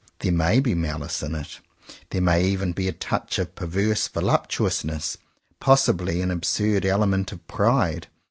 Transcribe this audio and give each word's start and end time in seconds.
There 0.21 0.31
may 0.31 0.59
be 0.59 0.73
malice 0.73 1.21
in 1.21 1.35
it. 1.35 1.59
There 2.09 2.23
may 2.23 2.43
even 2.43 2.71
be 2.71 2.87
a 2.87 2.91
touch 2.91 3.37
of 3.37 3.53
perverse 3.53 4.07
voluptuousness; 4.07 5.17
possibly 5.59 6.21
an 6.23 6.31
absurd 6.31 6.87
element 6.87 7.31
of 7.31 7.47
pride. 7.47 8.07